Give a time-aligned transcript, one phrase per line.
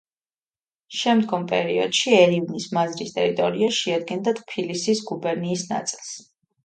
[0.99, 6.11] შემდგომ პერიოდში ერივნის მაზრის ტერიტორია შეადგენდა ტფილისის გუბერნიის ნაწილს.